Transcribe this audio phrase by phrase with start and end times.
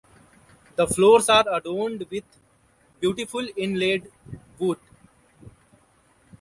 [0.77, 2.23] The floors are adorned with
[2.99, 4.11] beautiful inlaid
[4.57, 4.79] wood.